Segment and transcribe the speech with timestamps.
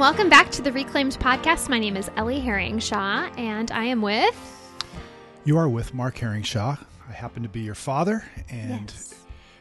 [0.00, 1.68] welcome back to the Reclaimed Podcast.
[1.68, 4.34] My name is Ellie Herringshaw, and I am with.
[5.44, 6.82] You are with Mark Herringshaw.
[7.06, 9.14] I happen to be your father and Yes.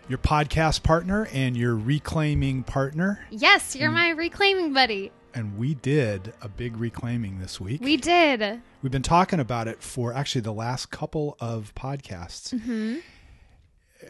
[0.08, 3.20] your podcast partner and your reclaiming partner.
[3.30, 5.12] Yes, you're my reclaiming buddy.
[5.34, 7.82] And we did a big reclaiming this week.
[7.82, 8.62] We did.
[8.82, 12.54] We've been talking about it for actually the last couple of podcasts.
[12.54, 12.99] Mm-hmm.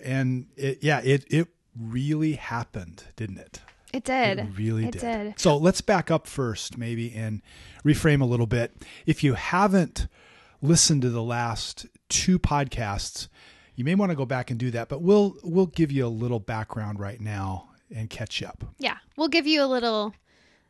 [0.03, 3.61] And it, yeah, it, it really happened, didn't it?
[3.93, 4.39] It did.
[4.39, 5.01] It really It did.
[5.01, 5.39] did.
[5.39, 7.41] So let's back up first, maybe, and
[7.83, 8.75] reframe a little bit.
[9.05, 10.07] If you haven't
[10.61, 13.27] listened to the last two podcasts,
[13.75, 14.89] you may want to go back and do that.
[14.89, 18.63] But we'll we'll give you a little background right now and catch up.
[18.77, 20.13] Yeah, we'll give you a little,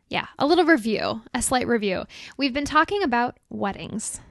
[0.08, 2.06] yeah, a little review, a slight review.
[2.38, 4.22] We've been talking about weddings.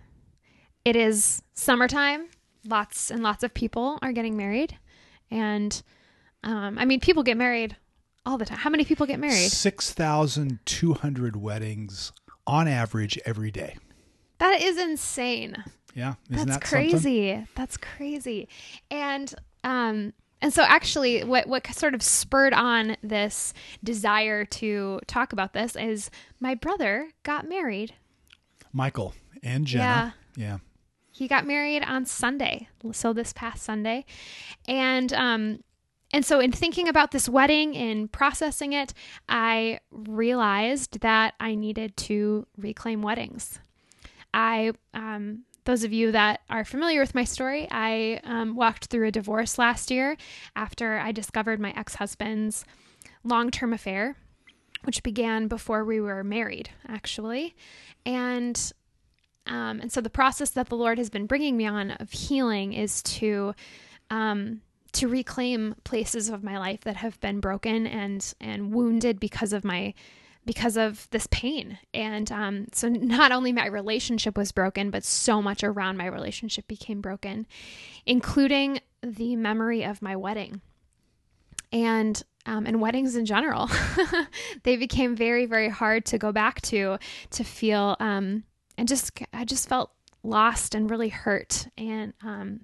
[0.85, 2.29] It is summertime.
[2.65, 4.77] Lots and lots of people are getting married,
[5.31, 5.83] and
[6.45, 7.77] um, I mean, people get married
[8.27, 8.59] all the time.
[8.59, 9.51] How many people get married?
[9.51, 12.13] Six thousand two hundred weddings
[12.47, 13.77] on average every day.
[14.39, 15.65] That is insane.
[15.95, 16.91] Yeah, isn't That's that something?
[16.91, 17.47] crazy.
[17.55, 18.49] That's crazy.
[18.91, 23.53] And um and so actually what what sort of spurred on this
[23.83, 27.95] desire to talk about this is my brother got married.
[28.73, 30.15] Michael and Jenna.
[30.37, 30.59] Yeah.
[31.11, 32.69] He got married on Sunday.
[32.93, 34.05] So this past Sunday.
[34.69, 35.65] And um
[36.13, 38.95] and so in thinking about this wedding and processing it,
[39.29, 43.59] I realized that I needed to reclaim weddings.
[44.33, 49.09] I, um, those of you that are familiar with my story, I um, walked through
[49.09, 50.17] a divorce last year
[50.57, 52.65] after I discovered my ex husband's
[53.23, 54.17] long term affair,
[54.85, 57.55] which began before we were married, actually.
[58.07, 58.73] And
[59.47, 62.73] um, and so the process that the Lord has been bringing me on of healing
[62.75, 63.55] is to
[64.11, 64.61] um,
[64.93, 69.65] to reclaim places of my life that have been broken and and wounded because of
[69.65, 69.95] my
[70.47, 71.79] because of this pain.
[71.93, 76.67] And um, so not only my relationship was broken but so much around my relationship
[76.69, 77.47] became broken
[78.07, 80.61] including the memory of my wedding.
[81.71, 83.69] And um, and weddings in general
[84.63, 86.99] they became very very hard to go back to
[87.31, 88.45] to feel um,
[88.79, 89.91] and just i just felt
[90.23, 91.69] lost and really hurt.
[91.77, 92.61] And um,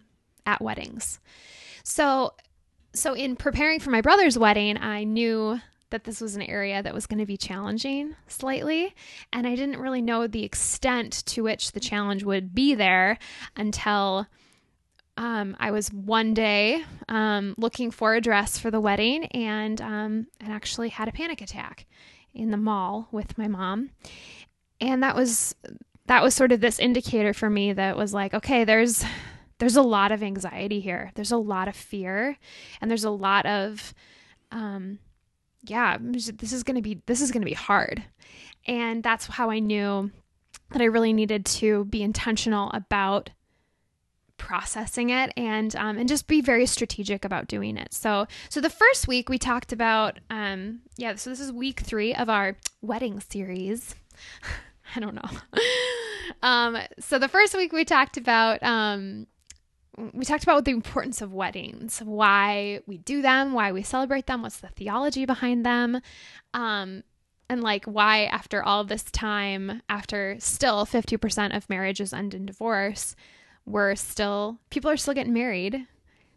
[0.47, 1.21] at weddings.
[1.83, 2.33] So
[2.95, 5.61] so in preparing for my brother's wedding i knew
[5.91, 8.95] that this was an area that was going to be challenging slightly
[9.33, 13.19] and i didn't really know the extent to which the challenge would be there
[13.57, 14.27] until
[15.17, 20.27] um, I was one day um, looking for a dress for the wedding and um,
[20.41, 21.87] and actually had a panic attack
[22.35, 23.91] in the mall with my mom,
[24.81, 25.55] and that was
[26.07, 29.05] that was sort of this indicator for me that was like, okay, there's
[29.59, 32.37] there's a lot of anxiety here, there's a lot of fear,
[32.81, 33.95] and there's a lot of
[34.51, 34.99] um,
[35.67, 38.05] yeah, this is gonna be this is gonna be hard,
[38.67, 40.11] and that's how I knew
[40.71, 43.31] that I really needed to be intentional about
[44.37, 47.95] processing it and um, and just be very strategic about doing it.
[47.95, 52.15] So so the first week we talked about um, yeah so this is week three
[52.15, 53.95] of our wedding series.
[54.97, 55.61] I don't know.
[56.43, 59.27] um, so the first week we talked about um,
[60.13, 64.43] we talked about the importance of weddings, why we do them, why we celebrate them,
[64.43, 66.01] what's the theology behind them.
[66.53, 67.05] Um,
[67.49, 73.15] and like why after all this time after still 50% of marriages end in divorce
[73.67, 75.87] we're still people are still getting married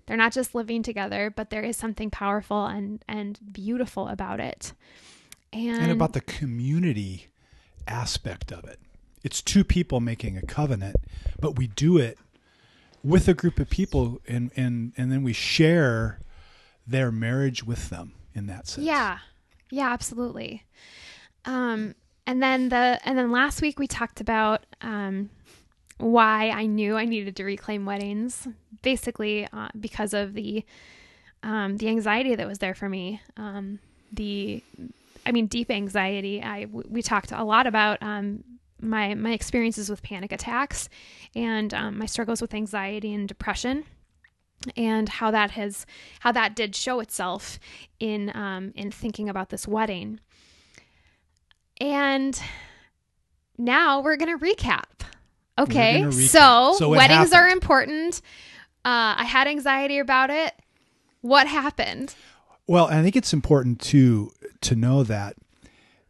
[0.05, 4.73] they're not just living together but there is something powerful and and beautiful about it
[5.53, 7.27] and, and about the community
[7.87, 8.79] aspect of it.
[9.23, 10.95] It's two people making a covenant,
[11.39, 12.17] but we do it
[13.03, 16.19] with a group of people and and and then we share
[16.85, 18.85] their marriage with them in that sense.
[18.85, 19.19] yeah
[19.69, 20.63] yeah absolutely
[21.45, 21.93] um
[22.25, 25.29] and then the and then last week we talked about um
[25.97, 28.47] why I knew I needed to reclaim weddings,
[28.81, 30.63] basically uh, because of the
[31.43, 33.21] um, the anxiety that was there for me.
[33.35, 33.79] Um,
[34.11, 34.63] the,
[35.25, 36.41] I mean, deep anxiety.
[36.41, 38.43] I we talked a lot about um,
[38.81, 40.89] my my experiences with panic attacks
[41.35, 43.85] and um, my struggles with anxiety and depression.
[44.75, 45.85] And how that has,
[46.21, 47.59] how that did show itself
[47.99, 50.19] in um, in thinking about this wedding.
[51.79, 52.41] And
[53.55, 55.03] now we're gonna recap.
[55.59, 56.29] Okay, gonna recap.
[56.29, 58.21] so, So weddings are important.
[58.83, 60.53] Uh, I had anxiety about it.
[61.21, 62.15] What happened?
[62.65, 64.31] Well, I think it's important to
[64.61, 65.35] to know that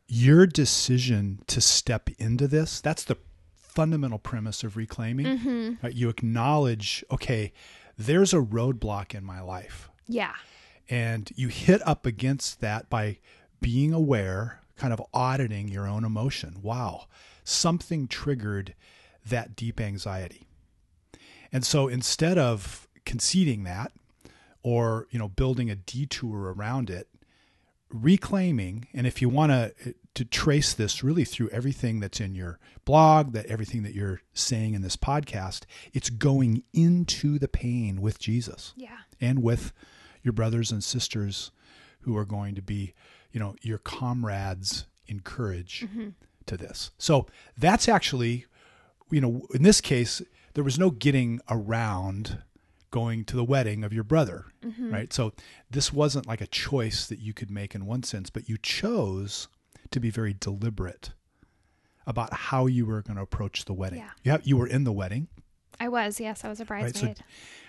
[0.08, 3.18] your decision to step into this, that's the
[3.54, 5.26] fundamental premise of reclaiming.
[5.26, 5.74] Mm-hmm.
[5.84, 5.94] Right?
[5.94, 7.54] You acknowledge, okay,
[7.98, 9.90] there's a roadblock in my life.
[10.08, 10.34] Yeah.
[10.90, 13.20] And you hit up against that by
[13.60, 16.60] being aware, kind of auditing your own emotion.
[16.62, 17.08] Wow,
[17.44, 18.74] something triggered
[19.26, 20.48] that deep anxiety.
[21.52, 23.92] And so instead of conceding that
[24.64, 27.08] or, you know, building a detour around it,
[27.90, 32.58] reclaiming, and if you want to to trace this really through everything that's in your
[32.86, 38.18] blog, that everything that you're saying in this podcast, it's going into the pain with
[38.18, 38.74] Jesus.
[38.76, 38.98] Yeah.
[39.22, 39.74] And with
[40.24, 41.52] your brothers and sisters
[42.00, 42.96] who are going to be,
[43.32, 46.10] you know, your comrades in courage mm-hmm.
[46.48, 46.90] to this.
[46.98, 48.48] So that's actually,
[49.12, 50.24] you know, in this case,
[50.56, 52.40] there was no getting around
[52.92, 54.92] going to the wedding of your brother, mm-hmm.
[54.92, 55.14] right?
[55.14, 55.34] So
[55.70, 59.48] this wasn't like a choice that you could make in one sense, but you chose
[59.92, 61.12] to be very deliberate
[62.06, 64.04] about how you were going to approach the wedding.
[64.24, 64.38] Yeah.
[64.38, 65.28] You, you were in the wedding.
[65.80, 67.04] I was, yes, I was a bridesmaid.
[67.04, 67.18] Right?
[67.18, 67.24] So,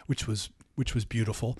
[0.07, 1.59] which was which was beautiful.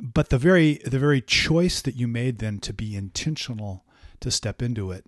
[0.00, 3.84] But the very the very choice that you made then to be intentional
[4.20, 5.04] to step into it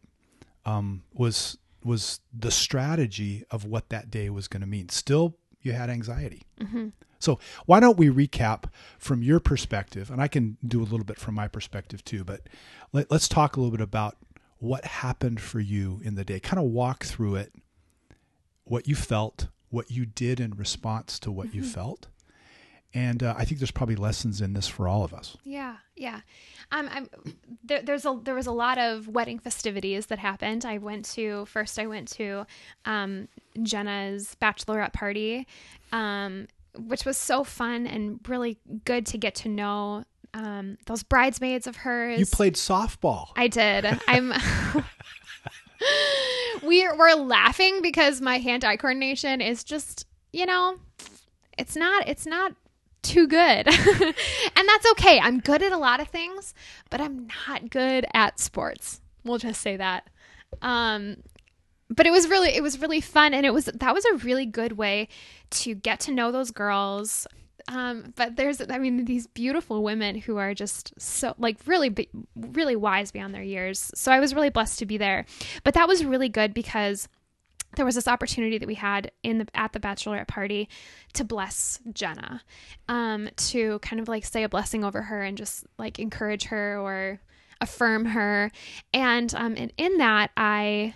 [0.64, 4.88] um, was was the strategy of what that day was going to mean.
[4.88, 5.37] Still,
[5.67, 6.43] you had anxiety.
[6.61, 6.89] Mm-hmm.
[7.19, 8.65] So why don't we recap
[8.99, 12.25] from your perspective, and I can do a little bit from my perspective too.
[12.25, 12.43] But
[12.93, 14.17] let, us talk a little bit about
[14.59, 16.41] what happened for you in the day.
[16.41, 17.53] Kind of walk through it,
[18.65, 21.59] what you felt, what you did in response to what mm-hmm.
[21.59, 22.09] you felt,
[22.96, 25.37] and uh, I think there's probably lessons in this for all of us.
[25.44, 26.20] Yeah, yeah.
[26.72, 27.10] Um, I'm,
[27.62, 30.64] there, there's a there was a lot of wedding festivities that happened.
[30.64, 31.78] I went to first.
[31.78, 32.46] I went to
[32.87, 33.28] um,
[33.62, 35.46] Jenna's bachelorette party,
[35.93, 36.48] um,
[36.78, 38.56] which was so fun and really
[38.87, 42.19] good to get to know um, those bridesmaids of hers.
[42.19, 43.28] You played softball.
[43.37, 43.84] I did.
[44.08, 44.32] I'm.
[46.62, 50.76] we're we're laughing because my hand-eye coordination is just you know,
[51.58, 52.54] it's not it's not
[53.08, 53.67] too good.
[53.69, 55.20] and that's okay.
[55.20, 56.55] I'm good at a lot of things,
[56.91, 59.00] but I'm not good at sports.
[59.25, 60.08] We'll just say that.
[60.62, 61.19] Um,
[61.88, 64.47] but it was really it was really fun and it was that was a really
[64.47, 65.08] good way
[65.50, 67.26] to get to know those girls
[67.69, 71.94] um, but there's i mean these beautiful women who are just so like really
[72.35, 75.25] really wise beyond their years so i was really blessed to be there
[75.64, 77.08] but that was really good because
[77.76, 80.69] there was this opportunity that we had in the at the bachelorette party
[81.14, 82.43] to bless Jenna,
[82.88, 86.78] um, to kind of like say a blessing over her and just like encourage her
[86.78, 87.20] or
[87.61, 88.50] affirm her.
[88.93, 90.94] And um, and in that, I,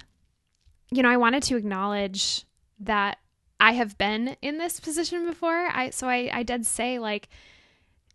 [0.90, 2.44] you know, I wanted to acknowledge
[2.80, 3.18] that
[3.58, 5.68] I have been in this position before.
[5.72, 7.28] I so I I did say like,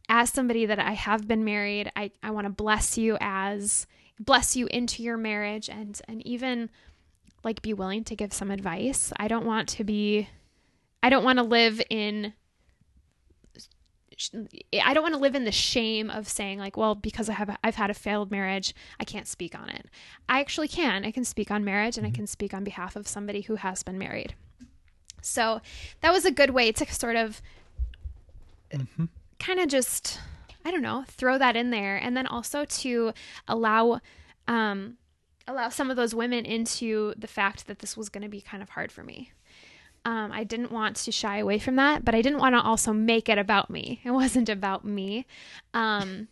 [0.09, 3.87] as somebody that I have been married, I I want to bless you as
[4.19, 6.69] bless you into your marriage and and even
[7.45, 9.13] like be willing to give some advice.
[9.17, 10.27] I don't want to be
[11.01, 12.33] I don't want to live in
[14.81, 17.57] I don't want to live in the shame of saying like, well, because I have
[17.63, 19.87] I've had a failed marriage, I can't speak on it.
[20.27, 21.05] I actually can.
[21.05, 22.15] I can speak on marriage and I mm-hmm.
[22.15, 24.35] can speak on behalf of somebody who has been married.
[25.21, 25.59] So,
[26.01, 27.41] that was a good way to sort of
[28.71, 29.05] mm-hmm.
[29.39, 30.19] kind of just
[30.63, 33.13] I don't know, throw that in there and then also to
[33.47, 33.99] allow
[34.47, 34.97] um
[35.47, 38.63] allow some of those women into the fact that this was going to be kind
[38.63, 39.31] of hard for me.
[40.03, 42.93] Um, I didn't want to shy away from that, but I didn't want to also
[42.93, 44.01] make it about me.
[44.03, 45.25] It wasn't about me.
[45.73, 46.27] Um,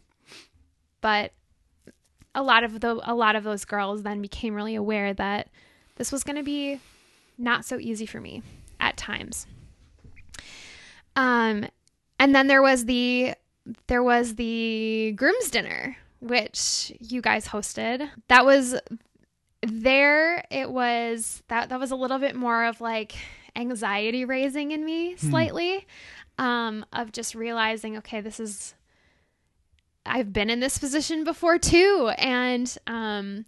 [1.02, 1.34] but
[2.36, 5.50] a lot of the a lot of those girls then became really aware that
[5.96, 6.80] this was going to be
[7.38, 8.42] not so easy for me
[8.80, 9.46] at times.
[11.16, 11.66] Um,
[12.20, 13.34] and then there was the
[13.88, 18.10] there was the groom's dinner which you guys hosted.
[18.28, 18.76] That was
[19.66, 23.16] there it was that that was a little bit more of like
[23.56, 25.30] anxiety raising in me hmm.
[25.30, 25.88] slightly
[26.38, 28.76] um of just realizing okay this is
[30.06, 33.46] I've been in this position before too and um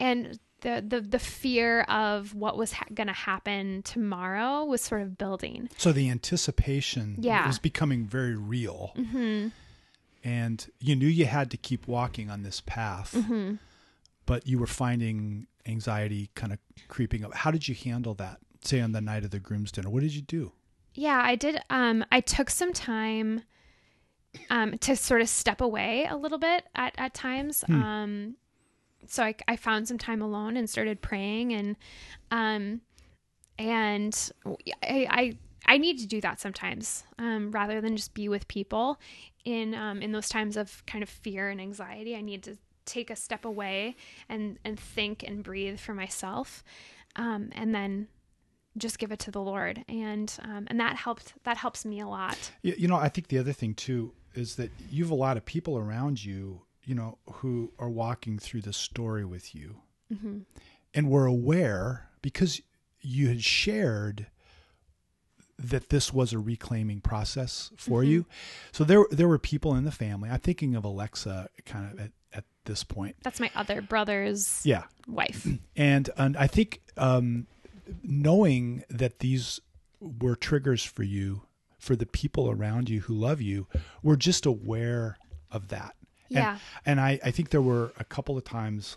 [0.00, 5.02] and the the the fear of what was ha- going to happen tomorrow was sort
[5.02, 5.68] of building.
[5.76, 7.46] So the anticipation yeah.
[7.46, 8.90] was becoming very real.
[8.96, 9.48] Mm-hmm
[10.24, 13.54] and you knew you had to keep walking on this path, mm-hmm.
[14.26, 16.58] but you were finding anxiety kind of
[16.88, 17.34] creeping up.
[17.34, 18.38] How did you handle that?
[18.62, 20.52] Say on the night of the groom's dinner, what did you do?
[20.94, 21.60] Yeah, I did.
[21.70, 23.42] Um, I took some time
[24.50, 27.62] um, to sort of step away a little bit at, at times.
[27.62, 27.82] Hmm.
[27.82, 28.36] Um,
[29.06, 31.76] so I, I found some time alone and started praying and,
[32.30, 32.80] um,
[33.58, 34.30] and
[34.82, 38.98] I, I, I need to do that sometimes, um, rather than just be with people
[39.48, 42.14] in um, in those times of kind of fear and anxiety.
[42.14, 43.96] I need to take a step away
[44.28, 46.62] and and think and breathe for myself,
[47.16, 48.08] um, and then
[48.76, 49.84] just give it to the Lord.
[49.88, 51.34] And um, and that helped.
[51.44, 52.38] That helps me a lot.
[52.62, 55.44] You know, I think the other thing too is that you have a lot of
[55.44, 59.76] people around you you know, who are walking through the story with you
[60.10, 60.38] Mm-hmm.
[60.94, 62.62] and were aware because
[63.02, 64.26] you had shared
[65.58, 68.10] that this was a reclaiming process for Mm-hmm.
[68.10, 68.26] you.
[68.72, 70.30] So there there were people in the family.
[70.30, 73.16] I'm thinking of Alexa kind of at, at this point.
[73.24, 74.84] That's my other brother's Yeah.
[75.06, 75.46] wife.
[75.76, 77.46] And and I think um,
[78.02, 79.60] knowing that these
[80.00, 81.42] were triggers for you,
[81.78, 83.66] for the people around you who love you,
[84.02, 85.18] were just aware
[85.50, 85.94] of that.
[86.28, 86.58] And- Yeah.
[86.86, 88.96] And, I, I think there were a couple of times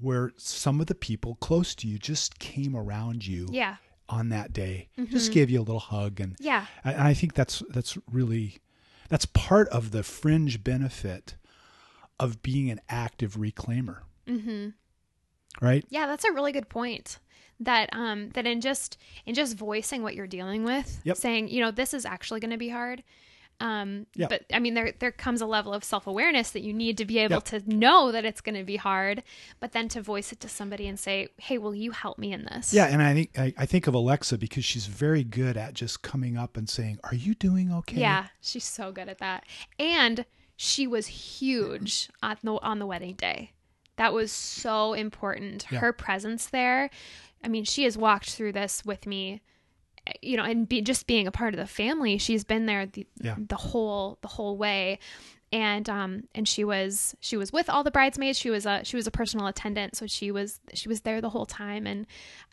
[0.00, 3.76] where some of the people close to you just came around you Yeah.
[4.12, 6.66] On that day, just gave you a little hug, and Yeah.
[6.84, 8.58] and I think that's that's really
[9.08, 11.34] that's part of the fringe benefit
[12.20, 14.68] of being an active reclaimer, Mm-hmm.
[15.64, 15.84] right?
[15.88, 17.18] Yeah, that's a really good point.
[17.60, 21.16] That um that in just in just voicing what you're dealing with, Yep.
[21.16, 23.02] saying, you know, this is actually going to be hard.
[23.60, 24.26] Um Yeah.
[24.28, 27.18] but I mean there there comes a level of self-awareness that you need to be
[27.18, 29.22] able to know that it's going to be hard,
[29.60, 32.44] but then to voice it to somebody and say, "Hey, will you help me in
[32.44, 35.74] this?" Yeah, and I think I, I think of Alexa because she's very good at
[35.74, 39.44] just coming up and saying, "Are you doing okay?" Yeah, she's so good at that.
[39.78, 40.24] And
[40.56, 43.52] she was huge on the on the wedding day.
[43.96, 45.66] That was so important.
[45.70, 45.78] Yeah.
[45.80, 46.90] Her presence there.
[47.44, 49.42] I mean, she has walked through this with me,
[50.20, 52.18] you know, and be, just being a part of the family.
[52.18, 53.36] She's been there the Yeah.
[53.38, 54.98] the whole the whole way.
[55.52, 58.38] And um and she was she was with all the bridesmaids.
[58.38, 61.30] She was a she was a personal attendant, so she was she was there the
[61.30, 62.06] whole time and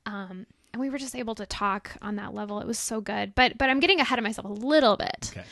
[0.06, 2.60] um and we were just able to talk on that level.
[2.60, 3.34] It was so good.
[3.34, 5.32] But but I'm getting ahead of myself a little bit.
[5.32, 5.44] Okay.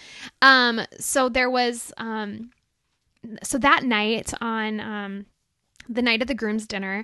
[0.43, 2.51] Um, so there was um,
[3.41, 5.25] so that night on um,
[5.89, 7.03] the night of the groom's dinner,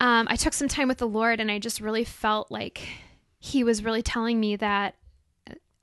[0.00, 2.80] um, I took some time with the Lord, and I just really felt like
[3.38, 4.96] He was really telling me that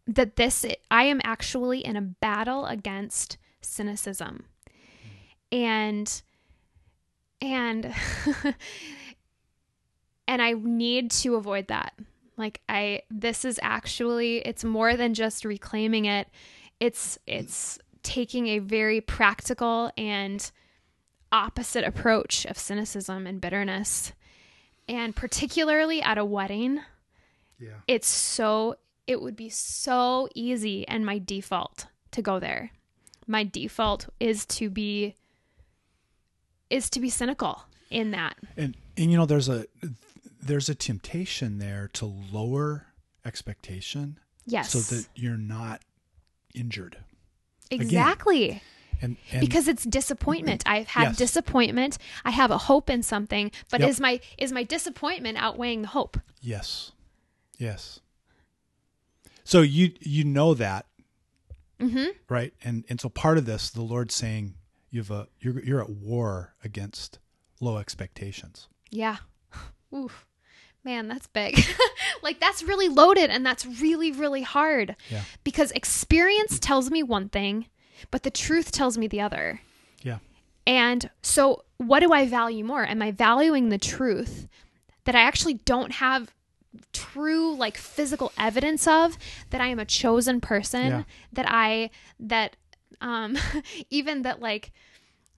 [0.08, 4.46] that this I am actually in a battle against cynicism,
[5.52, 6.22] and
[7.42, 7.94] and
[10.28, 11.94] and I need to avoid that.
[12.38, 16.28] Like I this is actually it's more than just reclaiming it.
[16.80, 20.52] It's it's taking a very practical and
[21.32, 24.14] opposite approach of cynicism and bitterness.
[24.88, 26.82] And particularly at a wedding,
[27.60, 27.70] Yeah.
[27.88, 28.76] it's so
[29.08, 32.72] it would be so easy and my default to go there.
[33.28, 35.16] My default is to be
[36.70, 38.36] is to be cynical in that.
[38.58, 39.66] And and you know there's a
[40.42, 42.88] there's a temptation there to lower
[43.26, 44.70] expectation Yes.
[44.72, 45.82] so that you're not
[46.54, 46.98] injured.
[47.72, 48.62] exactly.
[49.02, 50.64] And, and because it's disappointment.
[50.68, 51.18] I've had Yes.
[51.18, 51.98] disappointment.
[52.24, 53.90] I have a hope in something, but Yep.
[53.90, 56.18] is my is my disappointment outweighing the hope?
[56.42, 56.92] yes.
[57.58, 58.00] Yes.
[59.44, 60.86] So you you know that,
[61.80, 62.16] Mhm.
[62.30, 62.54] right?
[62.64, 64.56] And and so part of this the Lord's saying
[64.90, 67.20] you've a you're you're at war against
[67.62, 68.68] low expectations.
[68.90, 69.18] Yeah.
[69.96, 70.26] Oof.
[70.84, 71.60] Man, that's big.
[72.22, 74.96] like that's really loaded and that's really really hard.
[75.10, 75.24] Yeah.
[75.44, 77.68] Because experience tells me one thing,
[78.12, 79.62] but the truth tells me the other.
[80.02, 80.20] Yeah.
[80.68, 82.86] And so, what do I value more?
[82.86, 84.48] Am I valuing the truth
[85.04, 86.32] that I actually don't have
[86.94, 89.18] true, like physical evidence of
[89.50, 90.86] that I am a chosen person?
[90.88, 91.04] Yeah.
[91.34, 91.90] That I,
[92.20, 92.56] that,
[93.02, 93.38] um,
[93.90, 94.72] even that, like,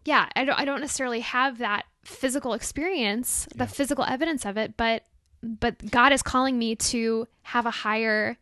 [0.05, 3.67] yeah, I don't, I don't necessarily have that physical experience, the Yeah.
[3.67, 5.03] physical evidence of it, but,
[5.43, 8.37] but God is calling me to have a higher,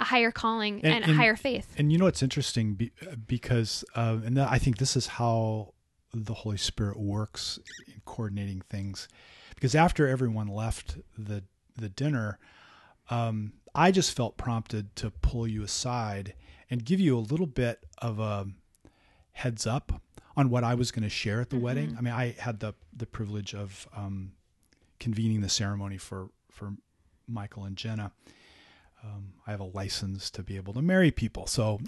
[0.00, 1.68] a higher calling And- and, and- a higher faith.
[1.76, 2.92] And you know what's interesting be,
[3.26, 5.74] because, uh, and I think this is how
[6.12, 9.08] the Holy Spirit works in coordinating things.
[9.54, 11.42] Because after everyone left the
[11.76, 12.38] the dinner,
[13.10, 16.34] um, I just felt prompted to pull you aside
[16.70, 18.46] and give you a little bit of a
[19.32, 20.00] heads up
[20.36, 21.94] on what I was going to share at the wedding.
[21.98, 24.32] I mean, I had the the privilege of um,
[24.98, 26.72] convening the ceremony for for
[27.28, 28.12] Michael and Jenna.
[29.02, 31.78] Um, I have a license to be able to marry people, so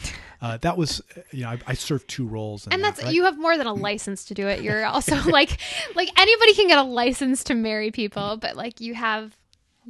[0.43, 1.01] uh, that was
[1.31, 3.15] you know I, I served two roles, and that, that's right?
[3.15, 5.59] you have more than a license to do it you're also like
[5.95, 9.35] like anybody can get a license to marry people but like you have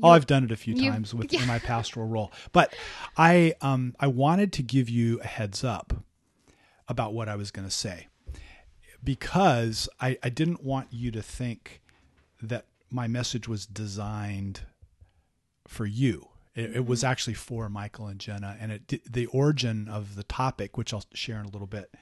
[0.03, 1.41] Oh, I've done it a few you- times with yeah.
[1.43, 2.75] in my pastoral role, but
[3.17, 6.05] I um I wanted to give you a heads up
[6.88, 8.09] about what I was going to say
[9.03, 11.81] because I I didn't want you to think
[12.43, 14.61] that my message was designed
[15.67, 16.29] for you.
[16.55, 20.76] It, it was actually for Michael and Jenna, and it the origin of the topic,
[20.76, 21.95] which I'll share in a little bit,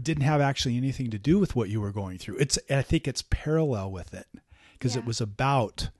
[0.00, 2.36] didn't have actually anything to do with what you were going through.
[2.36, 4.26] It's I think it's parallel with it
[4.72, 5.90] because it was about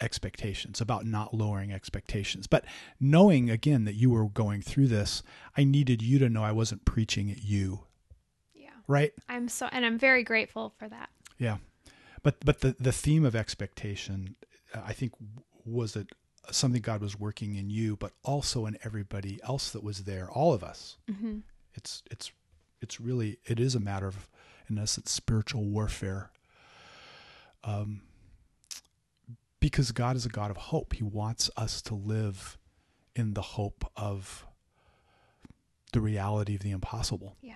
[0.00, 2.46] expectations, about not lowering expectations.
[2.46, 2.64] But
[2.98, 5.22] knowing again that you were going through this,
[5.56, 7.84] I needed you to know I wasn't preaching at you.
[8.54, 8.70] Yeah.
[8.86, 9.12] Right?
[9.28, 11.10] I'm so, and I'm very grateful for that.
[11.38, 11.58] Yeah,
[12.22, 14.36] but but the the theme of expectation,
[14.74, 15.12] uh, I think,
[15.64, 16.08] was it
[16.50, 20.52] something God was working in you, but also in everybody else that was there, all
[20.52, 20.96] of us.
[21.10, 21.38] Mm-hmm.
[21.74, 22.32] It's it's
[22.80, 24.28] it's really it is a matter of,
[24.68, 26.30] in essence, spiritual warfare.
[27.62, 28.02] Um,
[29.60, 30.94] because God is a God of hope.
[30.94, 32.58] He wants us to live
[33.14, 34.46] in the hope of
[35.92, 37.36] the reality of the impossible.
[37.42, 37.54] Yeah.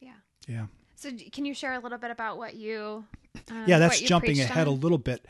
[0.00, 0.12] Yeah.
[0.46, 0.66] Yeah.
[0.94, 3.04] So, can you share a little bit about what you?
[3.50, 5.26] Um, yeah, that's you jumping ahead a little bit,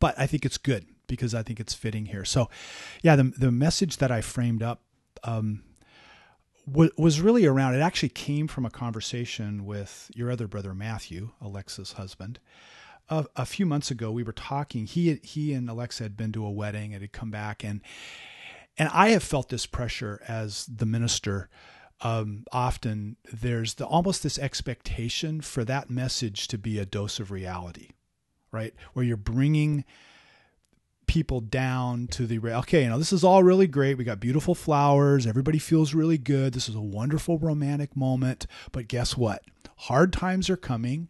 [0.00, 2.24] but I think it's good because I think it's fitting here.
[2.24, 2.50] So,
[3.02, 4.80] yeah, the the message that I framed up
[5.22, 5.62] um,
[6.66, 7.74] wa- was really around.
[7.74, 12.40] It actually came from a conversation with your other brother Matthew, Alexa's husband.
[13.08, 14.86] A, a few months ago, we were talking.
[14.86, 17.80] He he and Alexa had been to a wedding and had come back, and
[18.78, 21.48] and I have felt this pressure as the minister.
[22.00, 27.30] Um, often there's the almost this expectation for that message to be a dose of
[27.30, 27.90] reality,
[28.50, 28.74] right?
[28.92, 29.84] Where you're bringing
[31.06, 33.98] people down to the okay, you know, this is all really great.
[33.98, 35.26] We got beautiful flowers.
[35.26, 36.54] Everybody feels really good.
[36.54, 38.46] This is a wonderful romantic moment.
[38.72, 39.42] But guess what?
[39.76, 41.08] Hard times are coming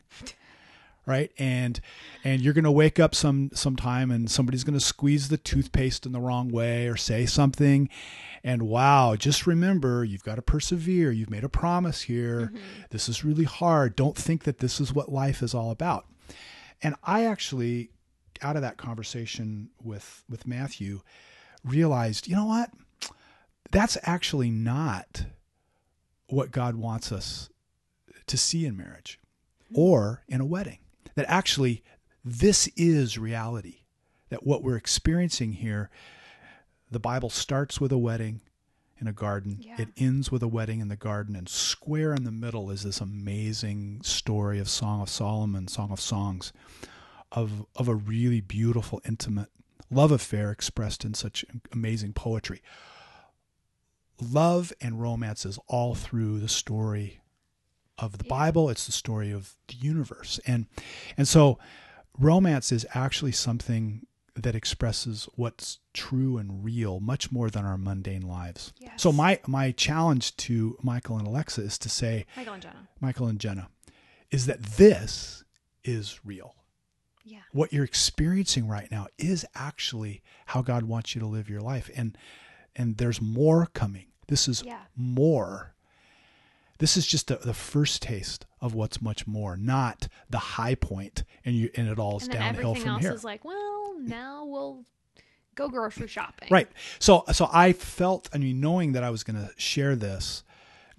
[1.07, 1.33] right?
[1.39, 1.81] And
[2.25, 6.07] and you're going to wake up some sometime and somebody's going to squeeze the toothpaste
[6.07, 7.89] in the wrong way or say something.
[8.45, 11.11] And wow just remember you've got to persevere.
[11.11, 12.53] You've made a promise here.
[12.53, 12.83] Mm-hmm.
[12.91, 13.97] This is really hard.
[13.97, 16.07] Don't think that this is what life is all about.
[16.83, 17.91] And i actually
[18.41, 21.01] out of that conversation with with matthew
[21.65, 22.71] realized you know what?
[23.71, 25.25] That's actually not
[26.29, 27.49] what god wants us
[28.27, 29.19] to see in marriage
[29.75, 30.79] or in a wedding.
[31.15, 31.83] That actually,
[32.25, 33.81] this is reality.
[34.31, 35.91] That what we're experiencing here,
[36.91, 38.41] the Bible starts with a wedding
[38.99, 39.81] in a garden, Yeah.
[39.81, 43.01] it ends with a wedding in the garden, and square in the middle is this
[43.01, 46.53] amazing story of Song of Solomon, Song of Songs,
[47.33, 49.51] of, of a really beautiful, intimate
[49.91, 52.63] love affair expressed in such amazing poetry.
[54.21, 57.21] Love and romance is all through the story
[58.03, 58.31] of the Yeah.
[58.31, 58.69] Bible.
[58.69, 60.67] It's the story of the universe, and
[61.17, 61.59] and so
[62.19, 68.23] romance is actually something that expresses what's true and real much more than our mundane
[68.23, 68.73] lives.
[68.79, 69.01] Yes.
[69.03, 72.89] So my my challenge to Michael and Alexa is to say, Michael and Jenna.
[73.01, 73.69] Michael and Jenna,
[74.31, 75.45] is that this
[75.85, 76.55] is real.
[77.25, 77.41] Yeah.
[77.53, 81.91] What you're experiencing right now is actually how God wants you to live your life,
[81.95, 82.17] and
[82.75, 84.07] and there's more coming.
[84.29, 84.81] This is Yeah.
[84.97, 85.75] more.
[86.83, 91.23] This is just the, the first taste of what's much more, not the high point,
[91.45, 93.13] and you and it all is And downhill everything from here.
[93.13, 94.85] is like, well, now we'll
[95.55, 96.49] go grocery shopping.
[96.51, 96.67] Right.
[96.99, 100.43] So so I felt I mean knowing that I was going to share this,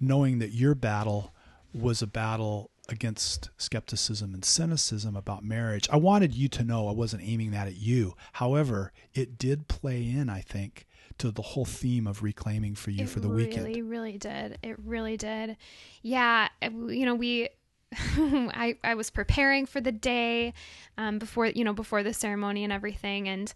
[0.00, 1.34] knowing that your battle
[1.74, 5.86] was a battle against skepticism and cynicism about marriage.
[5.92, 8.14] I wanted you to know I wasn't aiming that at you.
[8.32, 10.86] However, it did play in, I think,
[11.18, 13.66] to the whole theme of reclaiming for you it for the really, weekend.
[13.66, 14.58] It really really did.
[14.62, 15.56] It really did.
[16.02, 17.48] Yeah, you know, we
[17.96, 20.54] I I was preparing for the day
[20.98, 23.52] um, before you know before the ceremony and everything, and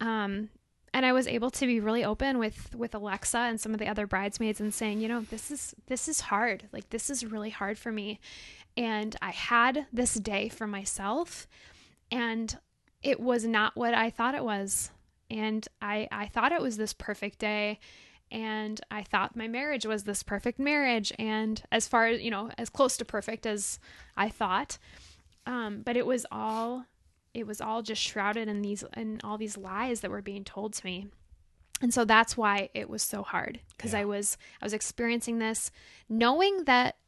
[0.00, 0.50] um
[0.92, 3.88] and I was able to be really open with with Alexa and some of the
[3.88, 6.64] other bridesmaids and saying, you know, this is this is hard.
[6.72, 8.20] Like this is really hard for me,
[8.76, 11.46] and I had this day for myself,
[12.10, 12.56] and
[13.02, 14.90] it was not what I thought it was.
[15.30, 17.78] And I, I thought it was this perfect day
[18.32, 22.50] and I thought my marriage was this perfect marriage and as far as you know
[22.58, 23.78] as close to perfect as
[24.16, 24.78] I thought
[25.46, 26.84] um, but it was all
[27.34, 30.74] it was all just shrouded in these in all these lies that were being told
[30.74, 31.08] to me
[31.82, 34.00] and so that's why it was so hard because Yeah.
[34.00, 35.70] I was I was experiencing this
[36.08, 36.98] knowing that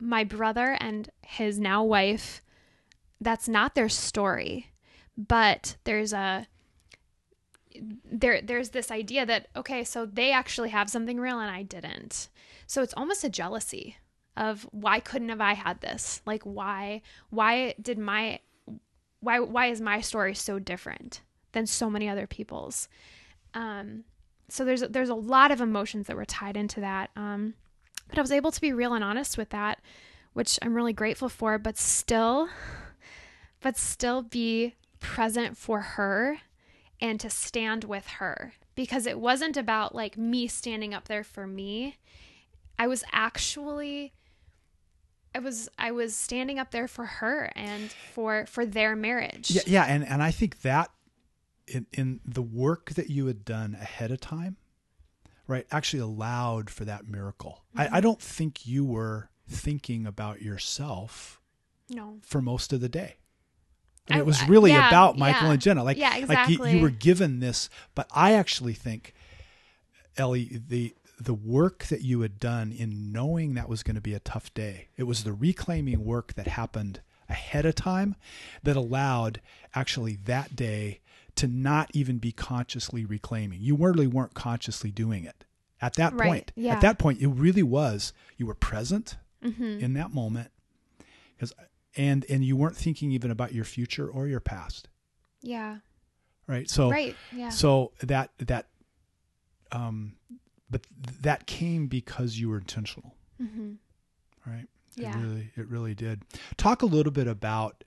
[0.00, 2.42] my brother and his now wife
[3.20, 4.66] that's not their story
[5.16, 6.48] but there's a
[8.04, 12.28] there there's this idea that okay so they actually have something real and I didn't.
[12.66, 13.96] So it's almost a jealousy
[14.36, 16.22] of why couldn't have I had this?
[16.26, 18.40] Like why why did my
[19.20, 21.20] why why is my story so different
[21.52, 22.88] than so many other people's?
[23.54, 24.04] Um
[24.48, 27.10] so there's there's a lot of emotions that were tied into that.
[27.16, 27.54] Um
[28.08, 29.80] but I was able to be real and honest with that
[30.32, 32.48] which I'm really grateful for but still
[33.60, 36.38] but still be present for her
[37.02, 41.46] and to stand with her because it wasn't about like me standing up there for
[41.46, 41.98] me.
[42.78, 44.14] I was actually
[45.34, 49.50] I was I was standing up there for her and for for their marriage.
[49.50, 50.90] Yeah, yeah, and and I think that
[51.66, 54.56] in in the work that you had done ahead of time,
[55.48, 57.64] right, actually allowed for that miracle.
[57.74, 58.00] I, I mm-hmm.
[58.00, 61.40] don't think you were thinking about yourself
[61.90, 62.18] No.
[62.22, 63.16] for most of the day.
[64.08, 65.52] And I- it was really yeah, about Michael yeah.
[65.52, 65.84] and Jenna.
[65.84, 69.14] Like, Yeah, like you, you were given this, but I actually think,
[70.16, 74.12] Ellie, the the work that you had done in knowing that was going to be
[74.12, 78.16] a tough day, it was the reclaiming work that happened ahead of time
[78.64, 79.40] that allowed
[79.72, 81.00] actually that day
[81.36, 83.60] to not even be consciously reclaiming.
[83.62, 85.44] You really weren't consciously doing it
[85.80, 86.52] at that Right, point.
[86.56, 86.74] yeah.
[86.74, 89.64] At that point, it really was you were present Mm-hmm.
[89.80, 90.50] in that moment,
[91.36, 91.52] because
[91.96, 94.88] and and you weren't thinking even about your future or your past,
[95.42, 95.78] Yeah.
[96.46, 96.68] right?
[96.68, 97.16] So right.
[97.34, 97.50] Yeah.
[97.50, 98.68] so that that
[99.70, 100.16] um,
[100.70, 100.86] but
[101.20, 103.72] that came because you were intentional, mm-hmm.
[104.46, 104.66] right?
[104.94, 105.18] Yeah.
[105.18, 106.22] It really it really did.
[106.56, 107.84] Talk a little bit about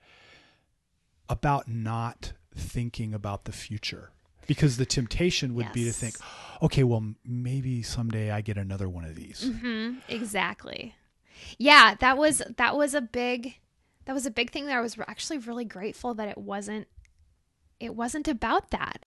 [1.30, 4.12] about not thinking about the future.
[4.48, 6.18] Because the temptation would be to think,
[6.62, 9.44] okay, well, maybe someday I get another one of these.
[9.44, 9.98] Mm-hmm.
[10.08, 10.94] Exactly.
[11.58, 13.56] Yeah, that was that was a big
[14.06, 16.88] that was a big thing that I was actually really grateful that it wasn't
[17.80, 19.06] it wasn't about that.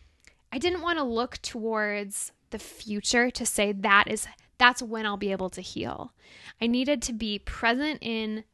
[0.52, 4.26] I didn't want to look towards the future to say that is
[4.58, 6.12] that's when I'll be able to heal.
[6.60, 8.44] I needed to be present in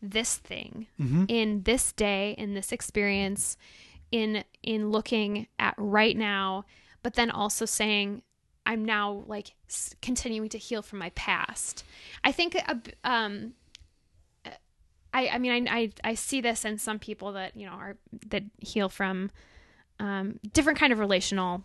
[0.00, 1.24] this thing, Mm-hmm.
[1.28, 3.56] in this day, in this experience,
[4.12, 6.64] in in looking at right now,
[7.02, 8.22] but then also saying
[8.64, 9.54] I'm now like
[10.02, 11.84] continuing to heal from my past.
[12.22, 13.54] I think a b- um
[15.14, 17.96] I I mean I, I I see this in some people that you know are
[18.28, 19.30] that heal from
[20.00, 21.64] um different kind of relational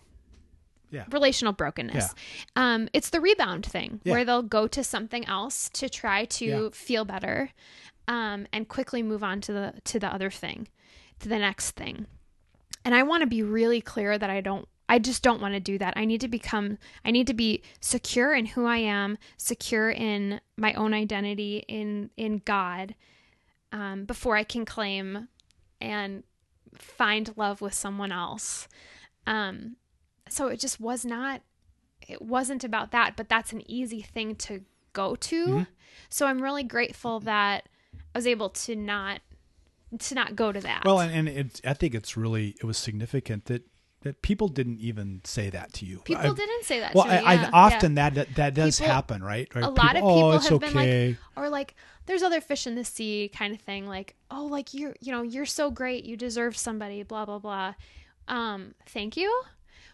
[0.91, 1.05] Yeah.
[1.09, 2.13] relational brokenness.
[2.55, 4.11] Um it's the rebound thing Yeah.
[4.13, 6.69] where they'll go to something else to try to Yeah.
[6.71, 7.49] feel better
[8.07, 10.67] um and quickly move on to the to the other thing,
[11.19, 12.07] to the next thing.
[12.85, 15.59] And I want to be really clear that I don't I just don't want to
[15.61, 15.93] do that.
[15.95, 20.41] I need to become I need to be secure in who I am, secure in
[20.57, 22.93] my own identity in in God
[23.73, 25.27] um, before I can claim
[25.81, 26.23] and
[26.73, 28.69] find love with someone else.
[29.27, 29.75] Um,
[30.29, 31.41] so it just was not
[32.07, 34.61] it wasn't about that, but that's an easy thing to
[34.93, 35.47] go to.
[35.47, 35.63] Mm-hmm.
[36.09, 39.21] So I'm really grateful that I was able to not
[39.99, 40.83] to not go to that.
[40.85, 43.63] Well, and, and it, I think it's really it was significant that
[44.03, 45.99] that people didn't even say that to you.
[45.99, 47.17] people I- didn't say that Well, to me.
[47.17, 49.53] I, yeah, I, often that that, that does People- happen, right?
[49.55, 49.63] right?
[49.63, 51.07] a lot of oh, people it's have been okay.
[51.09, 54.73] like or like there's other fish in the sea kind of thing like oh like
[54.73, 57.73] you're you know you're so great you deserve somebody blah blah blah
[58.27, 59.31] um thank you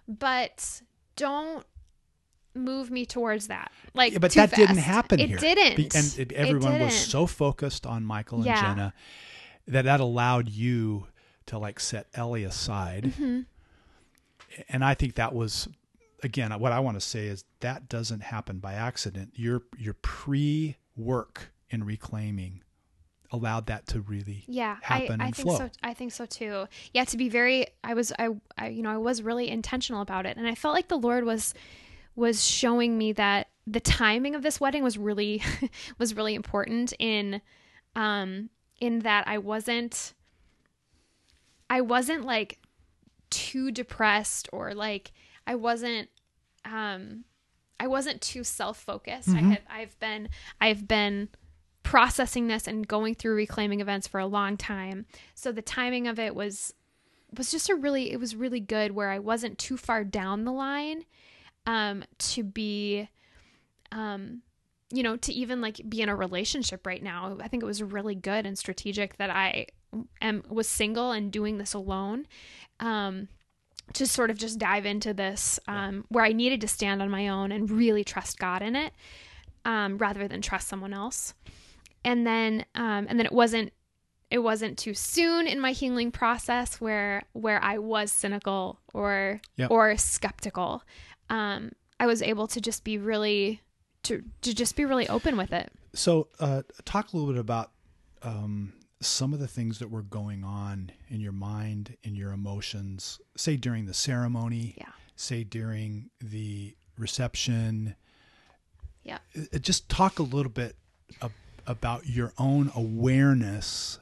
[0.08, 0.82] but
[1.15, 1.65] don't
[2.56, 5.38] move me towards that like Yeah, but that didn't happen it here.
[5.38, 7.10] didn't and it, everyone was didn't.
[7.12, 8.62] so focused on Michael and Yeah.
[8.62, 8.93] Jenna
[9.67, 11.06] that that allowed you
[11.45, 13.06] to like set Ellie aside.
[13.06, 13.41] Mm-hmm.
[14.67, 15.67] And I think that was
[16.24, 19.32] again what I want to say is that doesn't happen by accident.
[19.36, 22.62] Your your pre work in reclaiming
[23.32, 25.58] allowed that to really yeah happen I, I and think flow.
[25.58, 28.89] so i think so too yeah to be very i was I, I you know
[28.89, 31.54] i was really intentional about it and i felt like the lord was
[32.15, 35.43] was showing me that the timing of this wedding was really
[36.00, 37.41] was really important in
[37.95, 40.13] um in that i wasn't
[41.69, 42.58] i wasn't like
[43.30, 45.12] too depressed or like
[45.48, 46.10] i wasn't
[46.65, 47.24] um
[47.80, 51.30] i wasn't too self-focused i had i've been i've been
[51.89, 55.08] processing this and going through reclaiming events for a long time.
[55.34, 56.74] So the timing of it was
[57.36, 60.52] was just a really it was really good where I wasn't too far down the
[60.52, 61.06] line
[61.65, 63.10] um to be
[63.92, 64.44] um
[64.92, 67.38] you know to even like be in a relationship right now.
[67.42, 69.65] I think it was really good and strategic that I
[70.21, 72.28] am was single and doing this alone.
[72.80, 73.28] Um
[73.93, 77.28] to sort of just dive into this um, where I needed to stand on my
[77.28, 78.93] own and really trust God in it
[79.65, 81.34] um, rather than trust someone else
[82.06, 83.71] and then um, and then it wasn't
[84.32, 89.71] it wasn't too soon in my healing process where where I was cynical or Yep.
[89.71, 90.84] or skeptical.
[91.30, 93.62] Um, I was able to just be really
[94.04, 95.71] to to just be really open with it.
[95.93, 97.71] So, uh, talk a little bit about
[98.21, 103.19] um, some of the things that were going on in your mind, in your emotions,
[103.38, 104.89] say during the ceremony, Yeah.
[105.15, 107.95] say during the reception.
[109.03, 109.19] Yeah.
[109.53, 110.75] Uh, Just talk a little bit
[111.65, 113.99] about your own awareness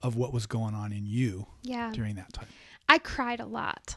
[0.00, 1.90] of what was going on in you Yeah.
[1.92, 2.46] during that time.
[2.88, 3.96] I cried a lot.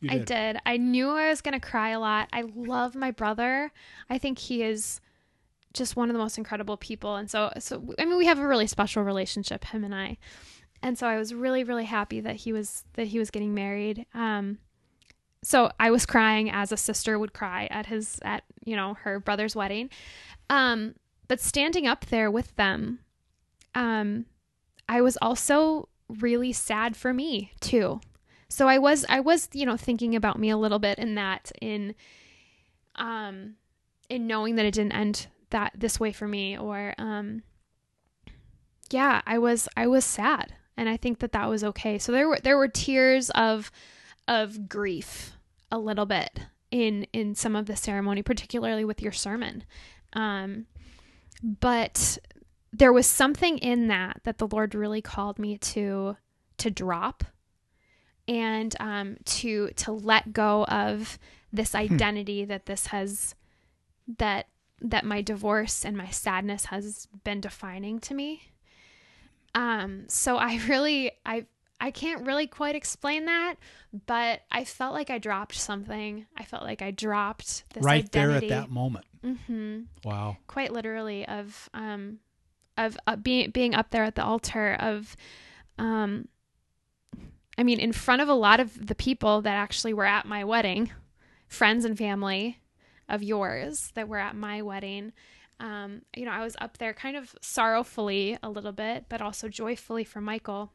[0.00, 0.58] You I did.
[0.66, 2.28] I knew I was going to cry a lot.
[2.32, 3.72] I love my brother.
[4.10, 5.00] I think he is
[5.72, 7.16] just one of the most incredible people.
[7.16, 10.18] And so, so I mean, we have a really special relationship, him and I.
[10.82, 14.06] And so I was really, really happy that he was that he was getting married.
[14.14, 14.58] Um,
[15.44, 19.20] so I was crying as a sister would cry at his at you know her
[19.20, 19.90] brother's wedding.
[20.50, 20.94] Um,
[21.28, 23.00] but standing up there with them,
[23.74, 24.26] um,
[24.88, 28.00] I was also really sad for me too.
[28.48, 31.50] So I was I was you know thinking about me a little bit in that
[31.60, 31.94] in
[32.96, 33.54] um
[34.08, 37.42] in knowing that it didn't end that this way for me or um
[38.90, 41.98] yeah I was I was sad and I think that that was okay.
[41.98, 43.70] So there were there were tears of
[44.28, 45.32] of grief
[45.70, 49.64] a little bit in in some of the ceremony, particularly with your sermon.
[50.14, 50.66] Um,
[51.42, 52.18] but
[52.72, 56.16] there was something in that that the Lord really called me to
[56.58, 57.24] to drop
[58.26, 61.18] and um, to to let go of
[61.52, 62.48] this identity hmm.
[62.48, 63.34] that this has
[64.18, 64.46] that
[64.82, 68.52] that my divorce and my sadness has been defining to me.
[69.54, 71.46] Um, so I really I
[71.80, 73.56] I can't really quite explain that,
[74.06, 76.26] but I felt like I dropped something.
[76.36, 78.48] I felt like I dropped this right identity.
[78.48, 79.04] there at that moment.
[79.24, 79.80] Mm-hmm.
[80.04, 80.36] Wow.
[80.46, 82.18] Quite literally of um
[82.76, 85.16] of uh, being being up there at the altar of
[85.78, 86.28] um
[87.58, 90.44] I mean in front of a lot of the people that actually were at my
[90.44, 90.90] wedding,
[91.48, 92.61] friends and family
[93.08, 95.12] of yours that were at my wedding.
[95.60, 99.48] Um, you know, I was up there kind of sorrowfully a little bit, but also
[99.48, 100.72] joyfully for Michael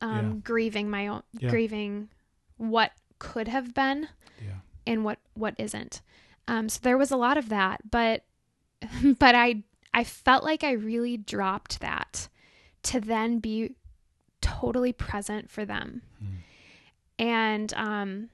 [0.00, 0.32] um, yeah.
[0.42, 1.50] grieving my own yeah.
[1.50, 2.08] grieving
[2.56, 4.08] what could have been
[4.44, 4.58] yeah.
[4.86, 6.00] and what what isn't
[6.46, 8.24] um, so there was a lot of that but
[9.18, 12.28] but i i felt like i really dropped that
[12.82, 13.74] to then be
[14.40, 16.36] totally present for them mm.
[17.18, 18.28] and um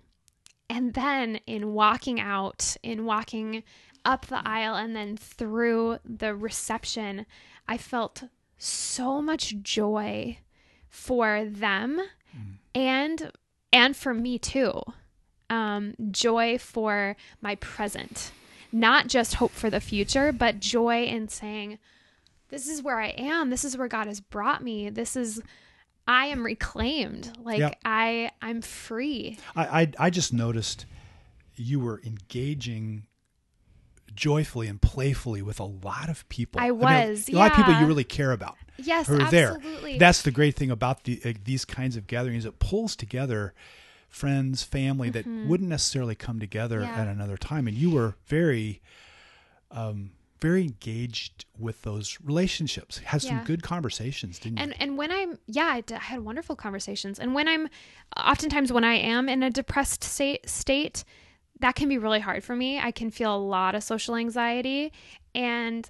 [0.68, 3.62] and then in walking out in walking
[4.04, 7.26] up the aisle and then through the reception
[7.66, 8.24] i felt
[8.58, 10.38] so much joy
[10.88, 12.00] for them
[12.36, 12.54] mm.
[12.74, 13.32] and
[13.74, 14.80] and for me too.
[15.50, 18.30] Um, joy for my present,
[18.72, 21.78] not just hope for the future, but joy in saying,
[22.48, 23.50] "This is where I am.
[23.50, 24.88] This is where God has brought me.
[24.88, 25.42] This is."
[26.06, 27.36] I am reclaimed.
[27.42, 27.78] Like.
[27.84, 29.38] I, I'm free.
[29.56, 30.86] I, I, I just noticed
[31.56, 33.06] you were engaging
[34.14, 36.60] joyfully and playfully with a lot of people.
[36.60, 37.28] I was.
[37.28, 38.56] I mean, a lot of people you really care about.
[38.76, 39.92] Yes, who are absolutely.
[39.92, 39.98] there.
[39.98, 42.44] That's the great thing about the, uh, these kinds of gatherings.
[42.44, 43.54] It pulls together
[44.08, 45.42] friends, family mm-hmm.
[45.42, 47.00] that wouldn't necessarily come together yeah.
[47.00, 47.68] at another time.
[47.68, 48.80] And you were very,
[49.70, 52.98] um, very engaged with those relationships.
[52.98, 54.64] Had some good conversations, didn't you?
[54.64, 57.18] And and when I'm yeah, I, d- I had wonderful conversations.
[57.18, 57.68] And when I'm
[58.16, 61.04] oftentimes when I am in a depressed state state,
[61.60, 62.78] that can be really hard for me.
[62.78, 64.92] I can feel a lot of social anxiety
[65.34, 65.88] and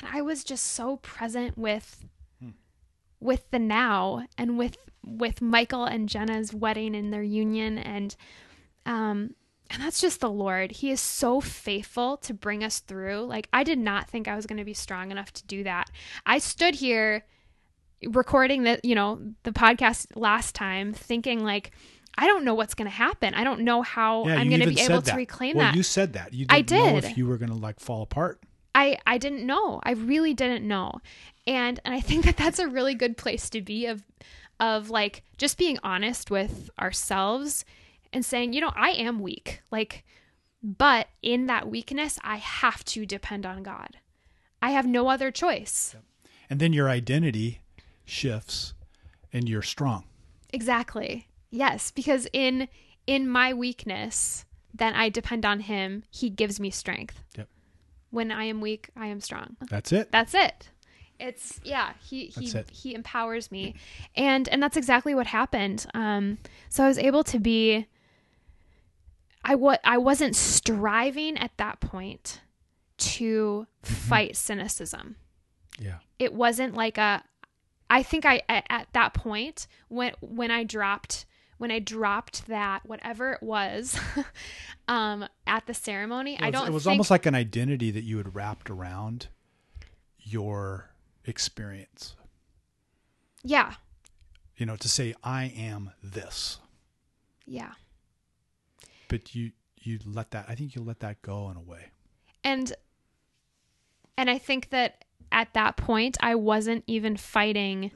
[0.00, 2.04] and I was just so present with
[3.20, 8.16] with the now and with with Michael and Jenna's wedding and their union and
[8.86, 9.34] um
[9.72, 10.70] and that's just the Lord.
[10.70, 13.24] He is so faithful to bring us through.
[13.24, 15.90] Like I did not think I was going to be strong enough to do that.
[16.26, 17.24] I stood here
[18.06, 21.72] recording the, you know, the podcast last time thinking like
[22.18, 23.32] I don't know what's going to happen.
[23.32, 25.76] I don't know how yeah, I'm going to be able to reclaim well, that.
[25.76, 26.34] You said that.
[26.34, 26.92] You didn't I did.
[26.92, 28.40] know if you were going to like fall apart.
[28.74, 29.80] I I didn't know.
[29.82, 31.00] I really didn't know.
[31.46, 34.02] And and I think that that's a really good place to be of
[34.60, 37.64] of like just being honest with ourselves
[38.12, 39.62] and saying, you know, I am weak.
[39.70, 40.04] Like
[40.62, 43.98] but in that weakness, I have to depend on God.
[44.60, 45.96] I have no other choice.
[46.48, 47.62] And then your identity
[48.04, 48.74] shifts
[49.32, 50.04] and you're strong.
[50.52, 51.26] Exactly.
[51.50, 52.68] Yes, because in
[53.06, 56.04] in my weakness, then I depend on him.
[56.10, 57.22] He gives me strength.
[57.36, 57.48] Yep
[58.12, 59.56] when I am weak, I am strong.
[59.68, 60.12] That's it.
[60.12, 60.68] That's it.
[61.18, 63.74] It's yeah, he he he empowers me.
[64.14, 65.86] And and that's exactly what happened.
[65.94, 67.86] Um so I was able to be
[69.44, 72.40] I what I wasn't striving at that point
[72.98, 73.94] to mm-hmm.
[73.94, 75.16] fight cynicism.
[75.78, 75.98] Yeah.
[76.18, 77.24] It wasn't like a
[77.90, 81.26] I think I at, at that point when when I dropped
[81.58, 83.96] when I dropped that, whatever it was,
[84.88, 86.66] um, at the ceremony, was, I don't.
[86.66, 86.90] It was think...
[86.90, 89.28] almost like an identity that you had wrapped around
[90.18, 90.90] your
[91.24, 92.16] experience.
[93.44, 93.74] Yeah.
[94.56, 96.58] You know, to say I am this.
[97.46, 97.72] Yeah.
[99.12, 100.46] But you you let that.
[100.48, 101.90] I think you let that go in a way.
[102.42, 102.72] And
[104.16, 107.90] and I think that at that point I wasn't even fighting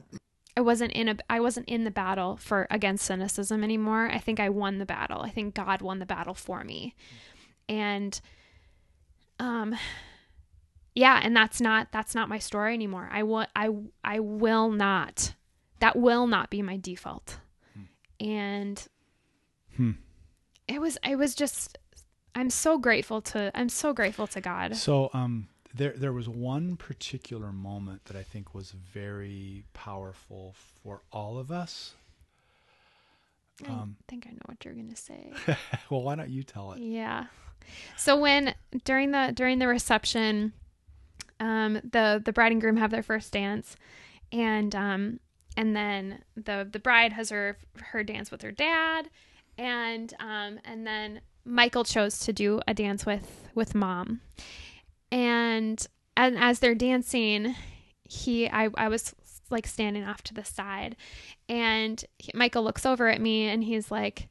[0.58, 4.10] I wasn't in a I wasn't in the battle for against cynicism anymore.
[4.12, 5.22] I think I won the battle.
[5.22, 6.94] I think God won the battle for me.
[7.66, 8.20] And
[9.40, 9.74] um
[10.94, 13.08] yeah, and that's not that's not my story anymore.
[13.10, 13.70] I will I
[14.04, 15.32] I will not
[15.80, 17.38] that will not be my default.
[17.72, 18.26] Hmm.
[18.26, 18.88] And
[19.76, 19.90] hmm.
[20.68, 21.78] It was it was just
[22.34, 24.76] I'm so grateful to I'm so grateful to God.
[24.76, 31.02] So um there there was one particular moment that I think was very powerful for
[31.12, 31.94] all of us.
[33.64, 35.32] I Um, think I know what you're going to say.
[35.90, 36.80] well, why don't you tell it?
[36.80, 37.26] Yeah.
[37.96, 40.52] So when during the during the reception,
[41.40, 43.76] um, the the bride and groom have their first dance,
[44.30, 45.20] and um,
[45.56, 49.08] and then the the bride has her her dance with her dad,
[49.58, 54.20] and um, and then Michael chose to do a dance with with mom,
[55.10, 57.54] and and as they're dancing,
[58.04, 59.14] he I I was
[59.50, 60.96] like standing off to the side,
[61.48, 64.28] and he, Michael looks over at me and he's like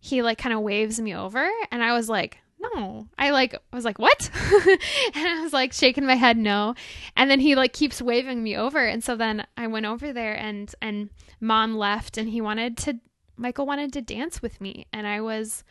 [0.00, 3.06] he like kind of waves me over and I was like, no.
[3.18, 4.30] I like I was like, what?
[4.66, 6.74] and I was like shaking my head no.
[7.16, 10.34] And then he like keeps waving me over and so then I went over there
[10.34, 12.98] and and mom left and he wanted to
[13.40, 15.64] Michael wanted to dance with me and I was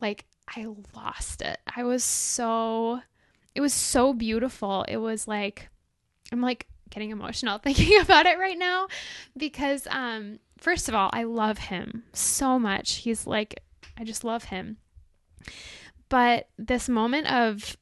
[0.00, 1.58] like I lost it.
[1.76, 3.00] I was so
[3.54, 4.84] it was so beautiful.
[4.88, 5.68] It was like
[6.32, 8.88] I'm like getting emotional thinking about it right now
[9.36, 12.96] because um first of all, I love him so much.
[12.96, 13.62] He's like
[13.96, 14.78] I just love him.
[16.08, 17.76] But this moment of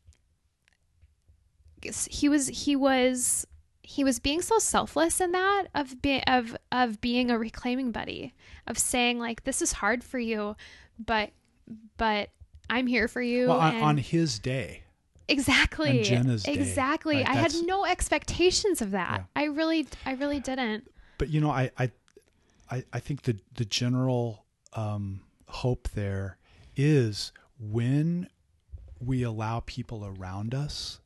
[1.83, 3.47] he was he was
[3.91, 8.35] he was being so selfless in that of being of of being a reclaiming buddy
[8.67, 10.55] of saying like this is hard for you
[10.99, 11.31] but
[11.97, 12.29] but
[12.69, 14.83] I'm here for you Well, on, and- on his day.
[15.27, 17.29] exactly on Jenna's day, exactly right?
[17.31, 19.25] I had no expectations of that Yeah.
[19.43, 21.91] I really I really didn't But you know, I I
[22.71, 26.37] I, I think the the general um, hope there
[26.77, 28.29] is when
[29.01, 31.01] we allow people around us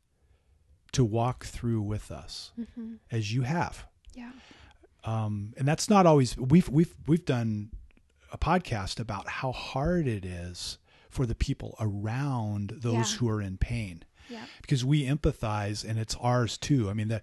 [0.92, 2.94] to walk through with us, Mm-hmm.
[3.10, 3.86] as you have.
[4.14, 4.32] yeah
[5.04, 7.70] um, and that's not always we've we've we've done
[8.32, 10.78] a podcast about how hard it is
[11.10, 13.18] for the people around those Yeah.
[13.18, 17.20] who are in pain yeah because we empathize and it's ours too i mean the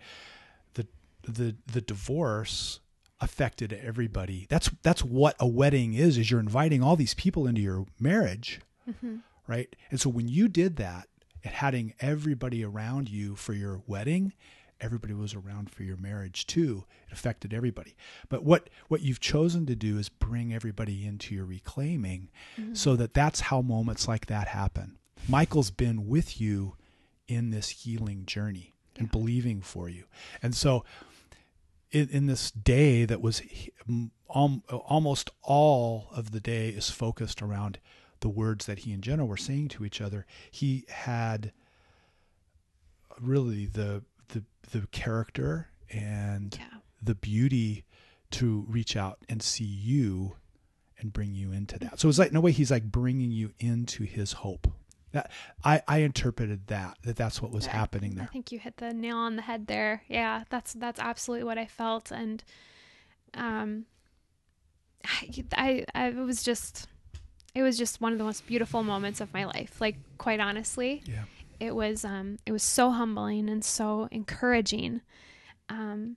[0.74, 0.88] the
[1.24, 2.82] the the divorce
[3.22, 7.62] affected everybody that's that's what a wedding is is you're inviting all these people into
[7.62, 9.18] your marriage Mm-hmm.
[9.48, 11.08] right and so when you did that
[11.44, 14.34] and having everybody around you for your wedding
[14.82, 16.86] everybody was around for your marriage too.
[17.08, 17.96] It affected everybody.
[18.30, 22.74] But what what you've chosen to do is bring everybody into your reclaiming mm-hmm.
[22.74, 24.98] so that that's how moments like that happen.
[25.28, 26.76] Michael's been with you
[27.28, 30.06] in this healing journey and believing for you.
[30.42, 30.84] And so
[31.92, 36.90] in, in this day that was he- m- al- almost all of the day is
[36.90, 37.80] focused around
[38.22, 40.26] the words that he and Jenna were saying to each other.
[40.52, 41.52] He had
[43.20, 47.86] really the the the character and yeah the beauty
[48.32, 50.36] to reach out and see you
[51.00, 52.00] and bring you into that.
[52.00, 54.68] So it's like in a way he's like bringing you into his hope.
[55.12, 55.32] That
[55.64, 58.26] I I interpreted that that that's what was I- happening there.
[58.26, 60.04] I think you hit the nail on the head there.
[60.08, 62.44] Yeah, that's that's absolutely what I felt, and
[63.34, 63.86] um,
[65.06, 66.88] I, I, I it was just,
[67.60, 69.82] it was just one of the most beautiful moments of my life.
[69.82, 71.24] Like quite honestly, Yeah.
[71.60, 75.02] it was um, it was so humbling and so encouraging.
[75.68, 76.16] Um,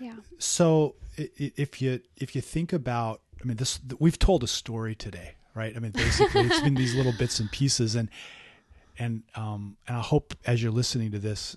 [0.00, 4.94] yeah, So if you if you think about, I mean, this we've told a story
[4.94, 5.74] today, right?
[5.76, 8.08] I mean, basically, it's been these little bits and pieces, and
[8.98, 11.56] and um and I hope as you're listening to this,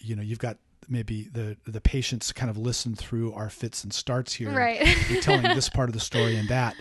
[0.00, 0.56] you know, you've got
[0.88, 4.50] maybe the the patience to kind of listen through our fits and starts here.
[4.50, 4.80] right.
[5.08, 6.74] We're telling this part of the story and that.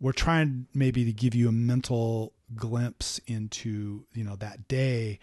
[0.00, 5.18] We're trying maybe to give you a mental glimpse into you know that day,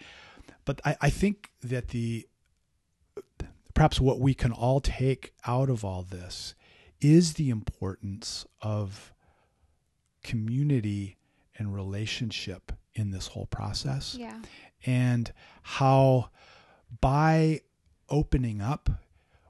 [0.64, 2.26] but I, I think that the
[3.74, 6.54] perhaps what we can all take out of all this
[7.00, 9.12] is the importance of
[10.22, 11.16] community
[11.58, 14.16] and relationship in this whole process.
[14.18, 14.40] Yeah,
[14.84, 15.32] and
[15.62, 16.30] how
[17.00, 17.60] by
[18.08, 18.90] opening up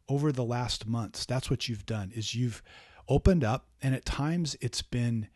[0.08, 2.62] over the last months that's what you've done is you've
[3.08, 5.28] opened up and at times it's been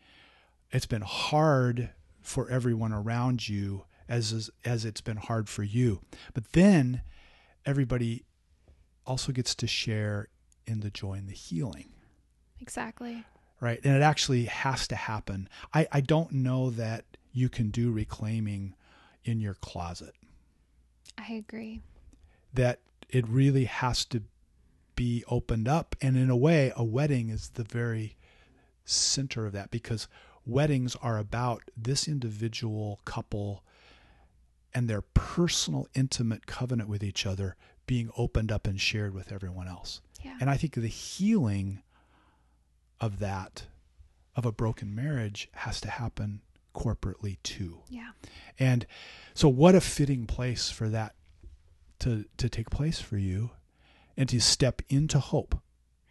[0.71, 1.89] it's been hard
[2.21, 6.01] for everyone around you as as it's been hard for you
[6.33, 7.01] but then
[7.65, 8.23] everybody
[9.05, 10.27] also gets to share
[10.65, 11.89] in the joy and the healing
[12.59, 13.23] exactly.
[13.59, 13.79] right?
[13.83, 15.49] And it actually has to happen.
[15.73, 18.75] I, I don't know that you can do reclaiming
[19.23, 20.15] in your closet,
[21.17, 21.81] I agree.
[22.53, 24.23] that it really has to
[24.97, 25.95] be opened up.
[26.01, 28.17] And in a way, a wedding is the very
[28.83, 30.09] center of that because
[30.45, 33.63] weddings are about this individual couple
[34.73, 39.69] and their personal, intimate covenant with each other being opened up and shared with everyone
[39.69, 40.01] else.
[40.21, 41.83] Yeah, And I think the healing
[42.99, 43.67] of that,
[44.35, 46.41] of a broken marriage, has to happen
[46.75, 47.79] corporately too.
[47.87, 48.09] Yeah.
[48.59, 48.85] And
[49.33, 51.15] so what a fitting place for that
[51.99, 53.51] to to take place for you
[54.17, 55.61] and to step into hope.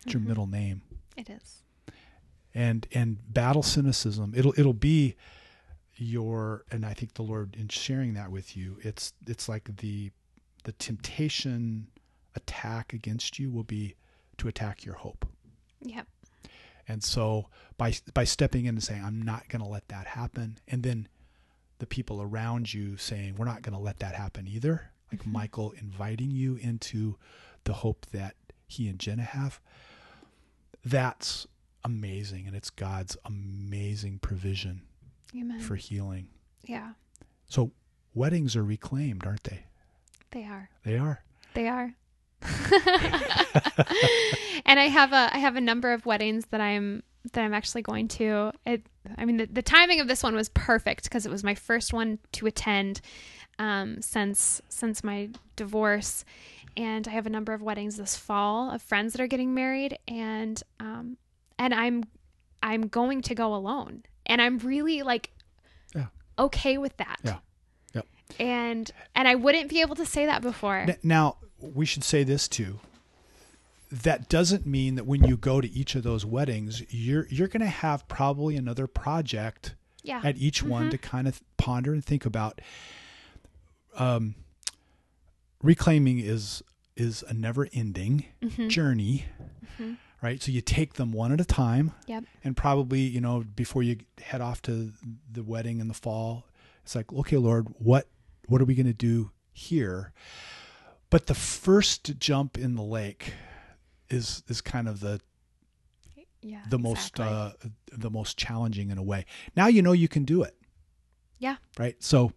[0.05, 0.27] It's your Mhm.
[0.29, 0.83] middle name.
[1.17, 1.63] It is.
[2.55, 4.33] And and battle cynicism.
[4.35, 5.17] It'll it'll be
[5.97, 10.11] your and I think the Lord in sharing that with you, it's it's like the
[10.65, 11.89] the temptation
[12.35, 13.95] attack against you will be
[14.39, 15.27] to attack your hope.
[15.83, 16.07] Yep.
[16.89, 17.49] And so
[17.79, 21.09] by by stepping in and saying, I'm not going to let that happen, and then
[21.79, 25.33] the people around you saying, We're not going to let that happen either, like Mhm.
[25.33, 27.19] Michael inviting you into
[27.67, 28.35] the hope that
[28.67, 29.61] he and Jenna have,
[30.85, 31.47] that's
[31.85, 32.47] amazing.
[32.47, 34.83] And it's God's amazing provision
[35.37, 35.61] Amen.
[35.61, 36.29] for healing.
[36.65, 36.93] yeah.
[37.49, 37.71] So
[38.15, 39.67] weddings are reclaimed, aren't they?
[40.33, 40.69] They are.
[40.85, 41.23] They are.
[41.55, 41.95] They are.
[44.67, 47.03] and I have a I have a number of weddings that I'm
[47.33, 48.53] that I'm actually going to.
[48.67, 48.87] It,
[49.17, 51.93] I mean, the, the timing of this one was perfect because it was my first
[51.93, 53.01] one to attend
[53.59, 56.25] um, since since my divorce,
[56.77, 59.99] and I have a number of weddings this fall of friends that are getting married,
[60.07, 61.17] and um,
[61.59, 62.05] and I'm
[62.63, 65.31] I'm going to go alone, and I'm really like
[65.95, 66.07] Yeah.
[66.39, 67.19] okay with that.
[67.25, 67.39] Yeah.
[67.95, 68.07] Yep.
[68.41, 70.87] And and I wouldn't be able to say that before.
[71.03, 72.81] Now, we should say this too.
[73.93, 77.61] That doesn't mean that when you go to each of those weddings, you're you're going
[77.61, 80.21] to have probably another project yeah.
[80.25, 80.91] at each one Mhm.
[80.91, 82.61] to kind of ponder and think about.
[83.97, 84.35] Um,
[85.63, 86.63] reclaiming is
[86.97, 88.71] is a never ending Mhm.
[88.71, 89.27] journey,
[89.79, 89.99] Mhm.
[90.23, 90.43] right?
[90.43, 92.25] So you take them one at a time, Yep.
[92.43, 94.93] and probably you know before you head off to
[95.31, 96.47] the wedding in the fall,
[96.83, 98.09] it's like, okay, Lord, what
[98.49, 100.13] what are we going to do here?
[101.11, 103.35] But the first jump in the lake
[104.09, 105.21] is is kind of the
[106.43, 106.63] Yeah.
[106.71, 107.27] the most exactly.
[107.27, 107.53] uh,
[107.93, 109.27] the most challenging in a way.
[109.57, 110.57] Now you know you can do it.
[111.39, 111.57] Yeah.
[111.77, 112.01] Right.
[112.03, 112.33] So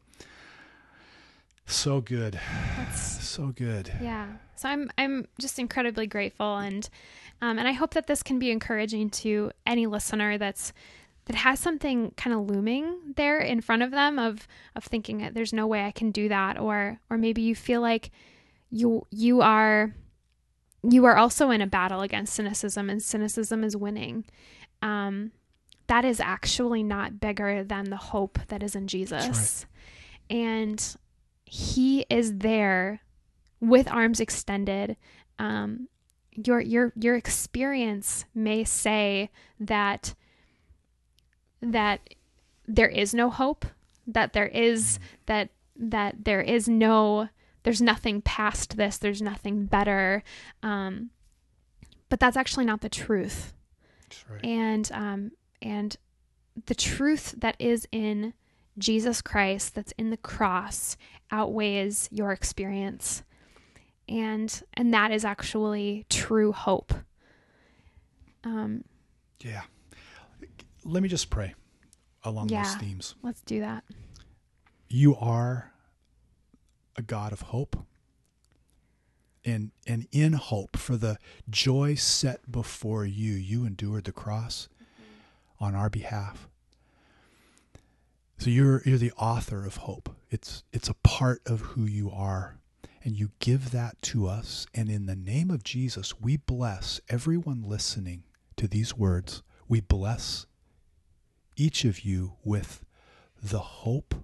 [1.74, 2.40] so good,
[2.78, 3.92] That's, so good.
[4.02, 4.28] yeah.
[4.56, 6.90] So I'm I'm just incredibly grateful and
[7.42, 10.74] um, and I hope that this can be encouraging to any listener that's
[11.26, 15.34] that has something kind of looming there in front of them of of thinking that
[15.34, 18.12] there's no way I can do that or or maybe you feel like
[18.70, 19.94] you you are
[20.84, 24.26] you are also in a battle against cynicism and cynicism is winning.
[24.82, 25.32] Um,
[25.88, 29.66] that is actually not bigger than the hope that is in Jesus.
[30.30, 30.96] And
[31.50, 33.02] he is there
[33.60, 34.96] with arms extended.
[35.40, 35.88] Um,
[36.32, 39.30] your your your experience may say
[39.60, 40.14] that
[41.62, 42.02] that
[42.68, 43.66] there is no hope,
[44.08, 47.30] that there is that that there is no
[47.64, 50.24] there's nothing past this, there's nothing better.
[50.64, 51.10] Um,
[52.10, 53.54] but that's actually not the truth
[54.04, 54.46] That's right.
[54.46, 55.32] and um,
[55.62, 55.98] and
[56.66, 58.34] the truth that is in
[58.80, 60.98] Jesus Christ, that's in the cross,
[61.32, 63.24] outweighs your experience,
[64.08, 66.94] and and that is actually true hope.
[68.44, 68.84] Um,
[69.44, 69.64] Yeah.
[70.86, 71.56] Let me just pray
[72.24, 73.16] along those themes.
[73.22, 73.84] let's do that.
[74.88, 75.72] You are
[76.96, 77.76] a God of hope.
[79.46, 81.18] And and in hope for the
[81.50, 84.68] joy set before you, you endured the cross
[85.60, 86.48] on our behalf.
[88.40, 90.16] So you're you're the author of hope.
[90.30, 92.58] It's it's a part of who you are.
[93.04, 94.66] And you give that to us.
[94.74, 98.24] And in the name of Jesus, we bless everyone listening
[98.56, 99.44] to these words.
[99.68, 100.46] We bless
[101.58, 102.86] each of you with
[103.42, 104.16] the hope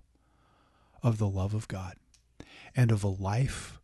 [1.03, 1.95] of the love of God
[2.75, 3.79] and of a life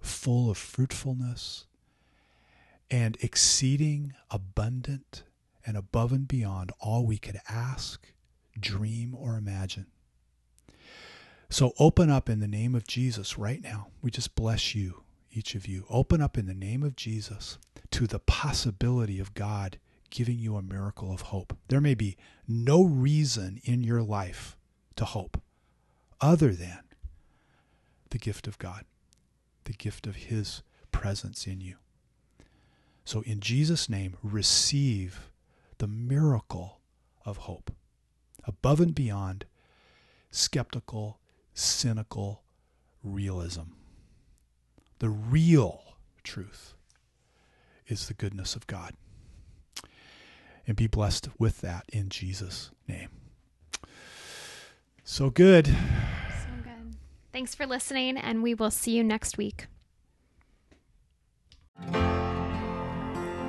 [0.00, 1.66] full of fruitfulness
[2.90, 5.22] and exceeding abundant
[5.64, 8.12] and above and beyond all we could ask,
[8.60, 9.86] dream, or imagine.
[11.50, 13.88] So open up in the name of Jesus right now.
[14.02, 15.02] We just bless you,
[15.32, 15.86] each of you.
[15.88, 17.58] Open up in the name of Jesus
[17.90, 19.78] to the possibility of God
[20.10, 21.56] giving you a miracle of hope.
[21.68, 24.56] There may be no reason in your life
[24.96, 25.40] to hope
[26.20, 26.80] other than
[28.10, 28.84] the gift of God,
[29.64, 31.76] the gift of His presence in you.
[33.04, 35.30] So, in Jesus' name, receive
[35.78, 36.80] the miracle
[37.24, 37.70] of hope
[38.48, 39.44] above and beyond
[40.30, 41.20] skeptical,
[41.52, 42.42] cynical
[43.04, 43.74] realism.
[44.98, 45.82] The real
[46.24, 46.74] truth
[47.86, 48.94] is the goodness of God.
[50.66, 53.08] And be blessed with that in Jesus' name.
[55.04, 55.66] So good.
[55.66, 55.72] So
[56.62, 56.96] good.
[57.32, 59.66] Thanks for listening, and we will see you next week.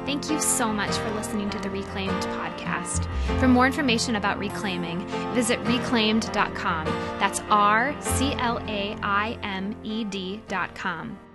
[0.10, 3.08] Thank you so much for listening to the Reclaimed podcast.
[3.40, 5.06] For more information about reclaiming,
[5.36, 6.86] visit reclaimed.com.
[7.20, 11.29] That's R C L A I M E D.com.